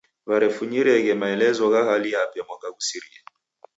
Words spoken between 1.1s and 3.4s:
maelezo gha hali yape mwaka ghusirie.